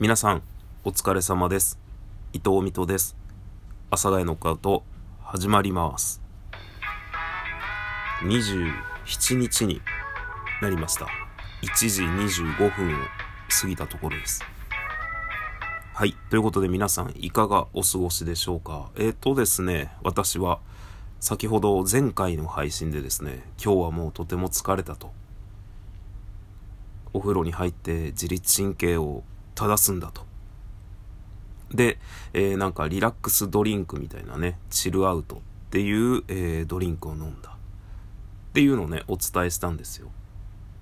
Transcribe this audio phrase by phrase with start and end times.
[0.00, 0.44] 皆さん、
[0.84, 1.76] お疲れ様です。
[2.32, 3.16] 伊藤美斗です。
[3.90, 4.84] 阿佐ヶ谷ノックアウト、
[5.20, 6.22] 始まります。
[8.22, 9.80] 27日に
[10.62, 11.08] なりました。
[11.62, 12.96] 1時25分を
[13.60, 14.44] 過ぎたところです。
[15.94, 16.14] はい。
[16.30, 18.90] ということで皆さん、いかがお過ごしでしょうか？
[18.94, 20.60] えっ、とですね、私は、
[21.18, 25.10] 先ほど前回の配信でですね、今日はもうとても疲れたと。
[27.12, 29.24] お風呂に入って自律神経を
[29.58, 30.22] 正すんだと。
[31.74, 31.98] で、
[32.32, 35.38] えーなんかリラックスドリンクみたいなね、チルアウトっ
[35.70, 37.50] ていう、えードリンクを飲んだ。
[37.50, 40.08] っていうのをね、お伝えしたんですよ。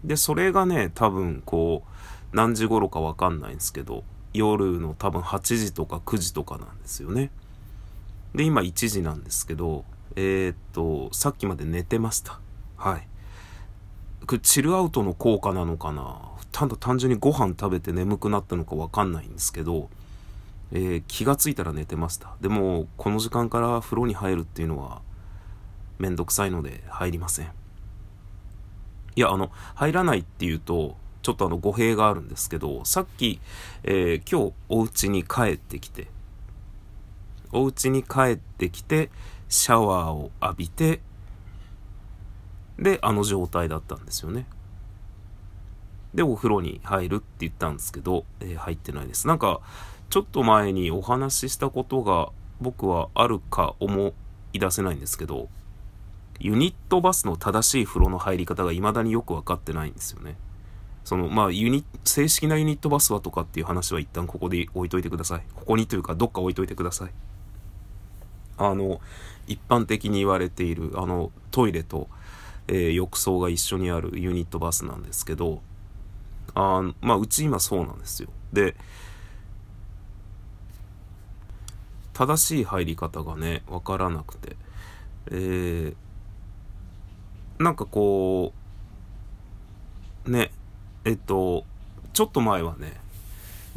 [0.04, 4.04] で、それがね、多分こう、何時頃かわかんないんですけど、
[4.34, 7.30] 夜の多分8時とか9時とかなんですよね。
[8.34, 9.84] で、今1時なんですけど、
[10.14, 12.38] えーっと、さっきまで寝てました。
[12.76, 13.08] はい。
[14.26, 16.18] これチルアウトの効果なのかな
[16.56, 19.90] ただ単純にご飯食べて眠くなったのかわかんないんですけど、
[20.72, 22.34] えー気がついたら寝てました。
[22.40, 25.02] でも、この時間から風呂に入るっていうのは、
[25.98, 27.52] めんどくさいので入りません。
[29.16, 33.38] いや、あの、入らないっていうと、ちょっとあの語弊があるんですけど、さっき、
[33.82, 36.06] えー今日お家に帰ってきて、
[37.52, 39.10] お家に帰ってきて、
[39.50, 41.02] シャワーを浴びて、
[42.78, 44.46] で、あの状態だったんですよね。
[46.16, 49.28] で、お風呂に入るって言ったんですけど、えー入ってないです。
[49.28, 49.60] なんか、
[50.08, 54.12] ちょっと前にお話ししたことが僕はあるか思
[54.52, 55.48] い出せないんですけど、
[56.40, 60.36] ユニットバスの正しい風呂の入り方が未だによくわかってないんですよね。
[61.04, 65.42] その、まあ、ユニ、正式なユニットバスはとかっていう話は一旦ここで置いといてください。
[65.54, 67.10] ここにというか、どっか置いといてください。
[68.58, 69.00] あの、
[69.46, 72.08] 一般的に言われている、あの、トイレと、
[72.68, 75.60] えー浴槽が一緒にあるユニットバスなんですけど、
[76.54, 78.28] あまあ、うち今そうなんですよ。
[78.52, 78.76] で、
[82.12, 84.56] 正しい入り方がね、わからなくて、
[85.30, 88.52] えー、なんかこ
[90.26, 90.50] う、ね、
[91.04, 91.64] えっと、
[92.12, 92.94] ちょっと前はね、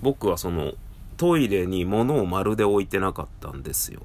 [0.01, 0.73] 僕はその、
[1.17, 4.01] トイレに物をまるで置いてなかったんですよ。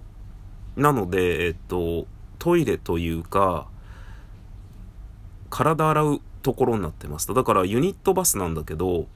[0.76, 2.06] なので、えっと、
[2.40, 3.68] トイレというか、
[5.48, 7.32] 体洗うところになってました。
[7.32, 9.08] だからユニットバスなんだけど、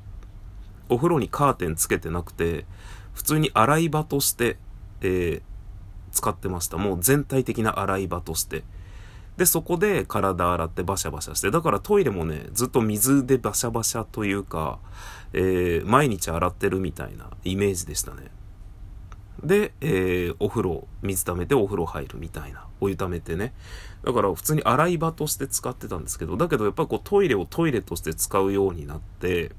[0.88, 2.64] お風呂にカーテンつけてなくて、
[3.12, 4.56] 普通に洗い場として、
[5.02, 5.42] えー
[6.10, 6.78] 使ってました。
[6.78, 8.64] もう全体的な洗い場として。
[9.36, 14.78] で、そこで体洗ってバシャバシャして、だからトイレもね、ずっと水でバシャバシャというか、
[15.34, 18.30] えー毎日洗ってるみたいなイメージでしたね。
[19.42, 22.66] で、えーお風呂、水溜めてお風呂入るみたいな。
[22.80, 23.52] お湯溜めてね。
[24.04, 29.52] だから普通に洗い場として使ってたんですけど、だけどやっぱりこうトイレをトイレとして使うようになって、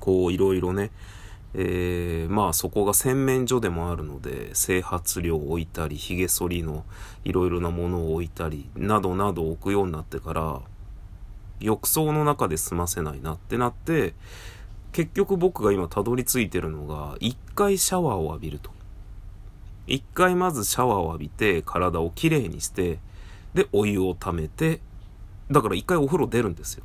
[0.00, 0.90] こういろいろね、
[1.54, 6.84] えーまあそこが洗面所でもあるので、整髪料を置いたり、髭剃りの
[7.24, 10.60] いろいろなものを置いたり、などなど置くようになってから、
[11.60, 14.14] 浴槽の中で済ませないなってなって、
[14.92, 18.70] 結局僕が今たどり着いてるのが、一回シャワーを浴びると。
[19.86, 22.98] 一回まずシャワーを浴びて、体をきれいにして、
[23.54, 24.80] で、お湯を溜めて、
[25.50, 26.84] だから一回お風呂出るんですよ。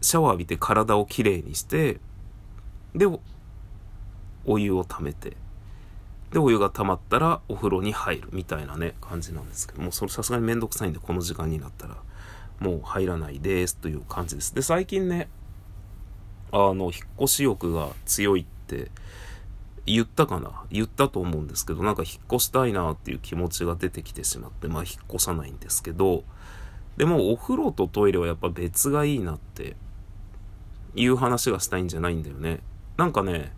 [0.00, 2.00] シャワー浴びて体をきれいにして、
[2.94, 3.06] で、
[4.44, 5.36] お湯を溜めて、
[6.32, 11.96] で、お湯が溜まったらお風呂に入るみたいなね、感じなんですけども、それさすがにめんどくさいんで、この時間になったら、
[12.60, 14.54] もう入らないですという感じです。
[14.54, 15.28] で、最近ね、
[16.58, 18.90] あの、引っ越し欲が強いって
[19.84, 20.64] 言ったかな？
[20.70, 26.24] 言ったと思うんですけど、なんか引っ越したいなっていう気持ちが出てきてしまって、まあ引っ越さないんですけど、
[26.96, 29.76] でもお風呂とトイレはやっぱ別がいいなって
[30.94, 32.60] いう話がしたいんじゃないんだよね。
[32.96, 33.52] なんかね、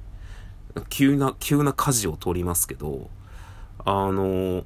[0.88, 3.10] 急な、急な舵を取りますけど、
[3.84, 4.64] あの、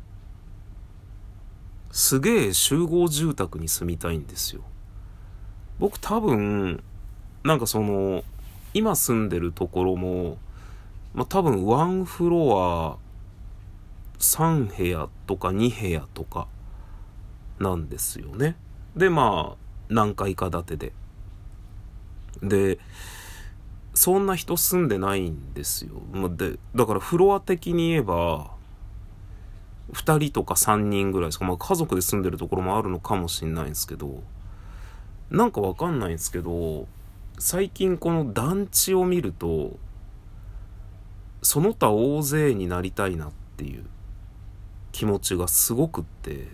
[1.91, 4.63] すげえ集合住宅に住みたいんですよ。
[5.79, 6.83] 僕多分、
[7.45, 8.25] なんかその、
[8.75, 10.39] 今住んでるところも、
[11.15, 12.97] まあ、多分ワンフロア
[14.19, 16.47] 3部屋とか2部屋とか
[17.59, 18.57] なんですよね。
[18.97, 19.57] で、まあ、
[19.89, 20.93] 何階か建てで。
[22.43, 22.79] で、
[23.95, 26.01] そんな人住んでないんですよ。
[26.31, 28.53] で、だからフロア的に言えば、
[29.93, 34.23] 2人とか3人ぐらいですか、まあ家族で住んでるところもあるのかもしれないんですけど、
[35.31, 36.87] なんかわかんないんですけど、
[37.45, 39.77] 最近この団地を見ると、
[41.43, 43.85] その他大勢になりたいなっていう
[44.93, 46.47] 気持ちがすごくって、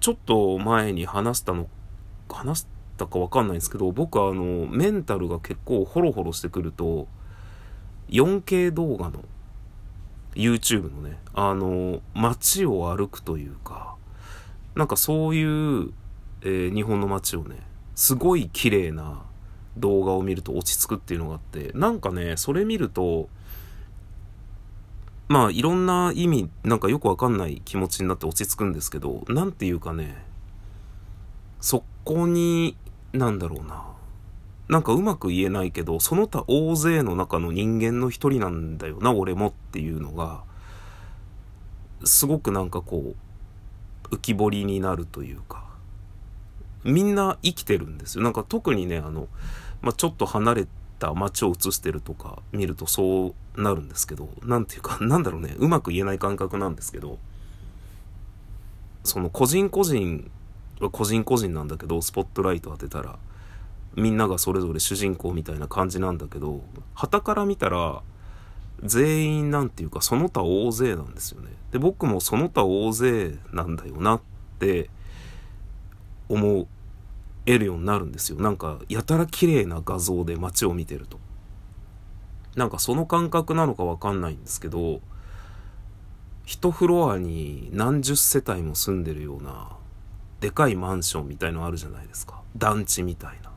[0.00, 1.68] ちょっと前に話したの、
[2.28, 2.66] 話し
[2.96, 7.06] たかわかんないんですけど、僕はあの、メンタルが結構ホロホロしてくると、
[8.08, 9.24] 4K 動画の
[10.34, 13.94] YouTube のね、あの、街を歩くというか、
[14.74, 15.92] なんかそういう、
[16.42, 17.64] えー、日本の街をね、
[17.96, 19.22] すごい綺麗な
[19.76, 23.28] 動画を見ると落ち着くっていうのがあって、なんかね、それ見ると、
[25.28, 30.24] まあいろんな意味、なんかよくわかんない気持ちになって落ち着くんですけど、なんていうかね、
[31.60, 32.76] そこに、
[33.12, 33.82] なんだろうな。
[34.68, 40.44] なんかうまく言えないけど、その他大勢の中の人間の一人なんだよな、俺もっていうのが、
[42.04, 43.14] すごくなんかこ
[44.12, 45.65] う、浮き彫りになるというか、
[46.86, 48.24] みんな生きてるんですよ。
[48.24, 49.28] なんか特にね、あの、
[49.82, 50.66] まあ、ちょっと離れ
[50.98, 57.18] た街を映してるとか見るとそうなるんですけど、なんていうか、 なんだろうね、うまく言えない感覚なんですけど、
[59.04, 60.30] その個人個人
[60.80, 63.18] は個人個人なんだけど、スポットライト当てたら、
[63.94, 66.62] みんながそれぞれ主人公みたいな感じなんだけど、
[66.94, 68.02] 旗から見たら、
[68.82, 71.48] 全員なんていうか、その他大勢なんですよね。
[71.72, 74.20] で、僕もその他大勢なんだよなっ
[74.58, 74.90] て
[76.28, 76.66] 思
[77.46, 78.40] えるようになるんですよ。
[78.40, 81.18] なんか、やたら綺麗な画像で街を見てると。
[82.56, 85.00] なんかその感覚なのかわかんないんですけど、
[86.44, 89.76] 一フロアに何十世帯も住んでるような、
[90.40, 92.42] でかいマンションみたいのあるじゃないですか。
[92.56, 93.52] 団地みたいな。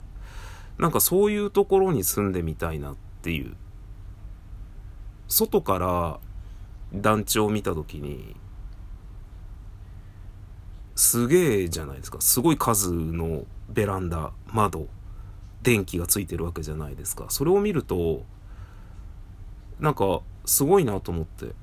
[0.77, 3.56] なんかそういうところに住んでみたいなっていう。
[5.27, 6.19] 外から
[6.94, 8.36] 団地を見た時に、
[10.95, 12.19] すげえじゃないですか。
[12.19, 14.88] すごい数のベランダ、窓、
[15.62, 17.25] 電気がついてるわけじゃないですか。
[17.30, 18.25] それを見ると、
[19.80, 21.54] なんか、すごいなと思って。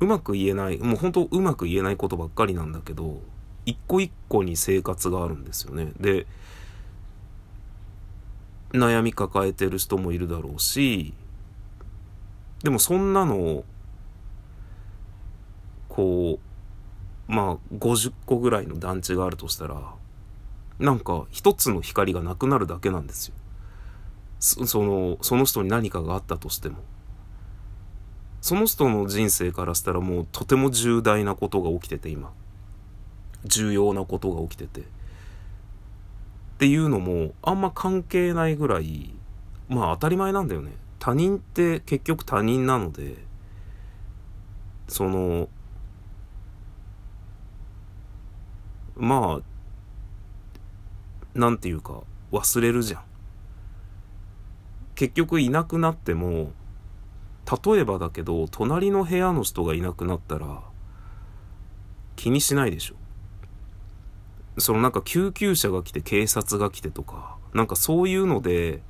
[0.00, 3.20] うまく言えない、もう本当うまく言えないことばっかりなんだけど、
[3.66, 5.92] 一個一個に生活があるんですよね。
[6.00, 6.26] で、
[8.72, 11.14] 悩み抱えてる人もいるだろうし、
[12.62, 13.64] でもそんなの、
[15.88, 16.38] こ
[17.28, 19.94] う、まあ50個ぐらいの団地があるとしたら、
[20.78, 23.34] なんか一つの光がなくなるだけなんですよ。
[24.40, 26.76] その、その人に何かがあったとしても。
[28.40, 32.32] その人の人生からしたらもうとても重大なことが起きてて今。
[33.44, 34.80] 重要なことが起きてて。
[34.80, 34.84] っ
[36.58, 39.14] ていうのもあんま関係ないぐらい、
[39.68, 40.72] まあ当たり前なんだよね。
[40.98, 43.16] 他人って結局他人なので、
[44.88, 45.48] その、
[48.96, 49.42] まあ、
[51.38, 52.02] なんていうか
[52.32, 53.02] 忘れるじゃん。
[54.96, 56.50] 結局いなくなっても、
[57.64, 60.62] 例えばだけど、隣の部屋の人がいなくなったら、
[62.16, 62.96] 気にしないでしょ。
[64.58, 68.82] そのなんか救急車が来て警察が来てとか、なんかそういうので、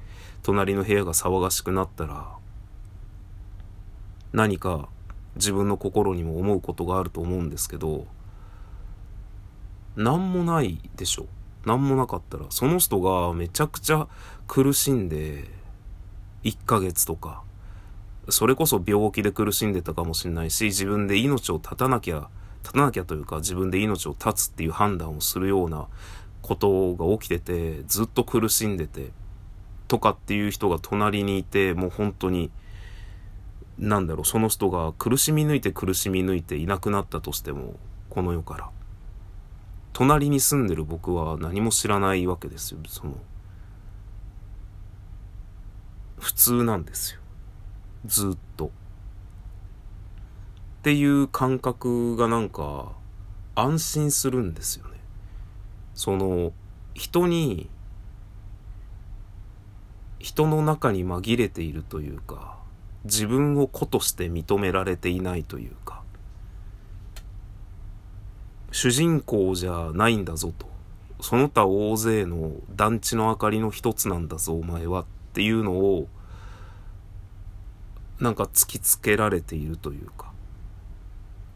[0.42, 2.34] 隣の部屋が騒がしくなったら、
[4.32, 4.88] 何か
[5.36, 8.06] 自分の心にも思うことがあると思うんですけど、
[9.96, 11.26] なんもないでしょ。
[11.68, 14.08] なんもなかったら、その人がめちゃくちゃ
[14.46, 15.44] 苦しんで、
[16.44, 17.42] 1ヶ月とか、
[18.28, 22.28] それこそ病気で苦しんでたかもしれないし、自分で命を絶たなきゃ
[22.62, 25.86] 立たなきゃというか自分で命を絶つっていう判断をするような
[26.42, 29.10] ことが起きててずっと苦しんでて
[29.86, 32.50] とかっていう人が隣にいてもう本当に
[33.78, 37.74] なんだろうその人が苦しみ抜いて苦しみ抜いていなくなったとしても
[38.10, 38.70] この世から。
[39.98, 43.16] 隣に住んでる僕は何も知らないわけですよその
[46.20, 47.20] 普通なんですよ
[48.06, 48.66] ずっと。
[48.66, 48.70] っ
[50.82, 52.92] ていう感覚がなんか
[53.56, 55.00] 安心するんですよね。
[55.94, 56.52] その
[56.94, 57.68] 人に
[60.20, 62.56] 人の中に紛れているというか
[63.02, 65.97] 自分を子として認められていないというか
[68.78, 70.68] 主人公じゃないんだぞと
[71.20, 76.06] その他大勢の団地の明かりの一つなんだぞお前はっていうのを
[78.20, 80.30] なんか突きつけられているというか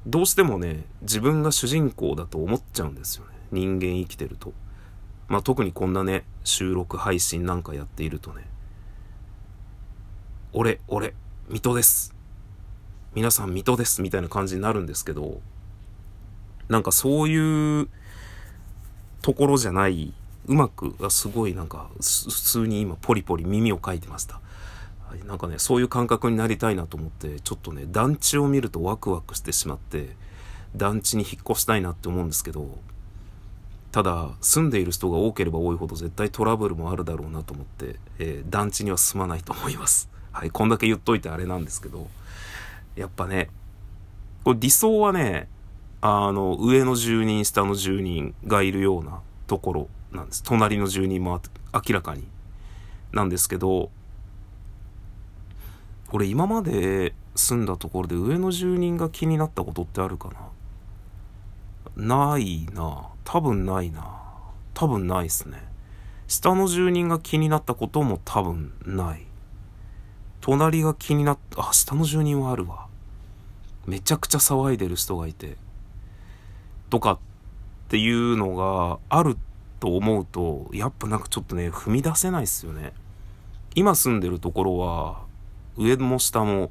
[0.04, 3.30] どうしてもね、自分が主人公だと思っちゃうんですよね。
[3.52, 4.52] 人間生きてると。
[5.28, 8.48] まあ、特にこんなね、収録配信なんかやっているとね。
[10.52, 11.14] 俺、俺、
[11.48, 12.16] 水戸です。
[13.14, 14.02] 皆さん水戸です。
[14.02, 15.40] みたいな感じになるんですけど、
[16.72, 17.88] なんかそういう
[19.20, 20.12] ところじゃない、
[20.46, 24.40] うまく、すごいなんか、普通に今ポリポリ耳をかいてました。
[25.26, 30.16] なんかね、そういう感覚になりたいなと思って、ちょっとね、団地を見るとワクワクしてしまって、
[30.74, 32.78] 団地に引っ越したいなって思うんですけど、
[33.92, 42.08] ただ住んでいる人が多ければ多いほど絶対トラブルもあるだろうなと思って、えー団地には住まないと思います はいこんだけ言っといてあれなんですけど
[42.96, 43.50] やっぱね
[44.44, 45.46] これ理想はね
[46.04, 50.42] あの上の住人下の住人がいるようなところなんです。
[50.42, 51.40] 隣の住人も
[51.72, 52.26] 明らかに
[53.12, 53.90] なんですけど
[56.10, 60.30] 俺今まで住んだところで上の住人が気になったことってあるか
[61.96, 62.30] な？
[62.32, 63.08] ないな。
[63.24, 64.20] 多分ないな。
[64.74, 65.62] 多分ないっすね。
[66.26, 69.24] 下の住人が気になったことも多分ない。
[70.40, 72.88] 隣が気になったあ下の住人はあるわ。
[73.86, 75.56] めちゃくちゃ騒いでる人がいて。
[76.92, 77.18] とかっ
[77.88, 79.38] ていうのがある
[79.80, 82.92] と思うとやっぱなんかちょっとね踏み出せないっすよね。
[83.74, 85.22] 今住んでるところは
[85.78, 86.70] 上も下も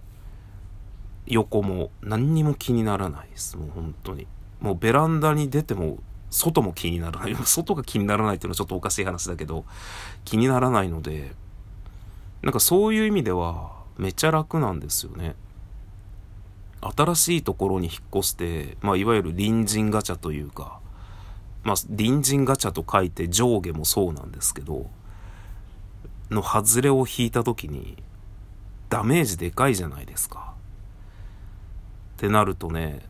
[1.25, 3.57] 横も何にも気にならないです。
[3.57, 4.27] もう本当に。
[4.59, 5.97] もうベランダに出ても
[6.29, 7.35] 外も気にならない。
[7.43, 9.65] 外が気にならないっていうのはちょっとおかしい話だけど
[10.23, 11.31] 気にならないので
[12.43, 15.33] なんかそういう意味ではめっちゃ楽なんですよね。
[16.81, 20.79] 新しいところに引っ越して、まあ、いわゆる隣人ガチャというか、
[21.63, 24.89] まあ、隣人ガチャと書いて上下もそうなんですけど
[26.31, 27.97] の外れを引いた時に
[28.89, 30.53] ダメージでかいじゃないですか。
[32.17, 33.01] ってなるとね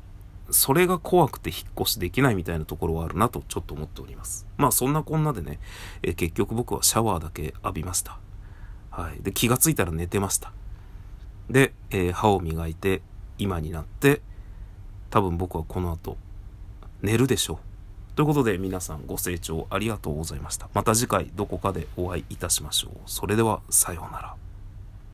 [0.52, 4.46] それが怖くて引っ越しできないみたいなところはあるなとちょっと思っております。
[4.58, 5.60] まあそんなこんなでね、
[6.04, 8.20] え結局僕はシャワーだけ浴びました。
[8.90, 9.24] はい。
[9.24, 10.52] で、気がついたら寝てました。
[11.50, 13.02] で、えー歯を磨いて
[13.42, 14.22] 今になって
[15.10, 16.16] 多分僕はこの後
[17.02, 17.58] 寝るでしょう。
[18.16, 20.70] ということで皆さんご清聴ありがとうございました。
[20.76, 22.92] また次回どこかでお会いいたしましょう。
[23.08, 24.51] それではさようなら。